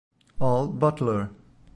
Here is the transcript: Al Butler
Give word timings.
Al 0.39 0.73
Butler 0.73 1.29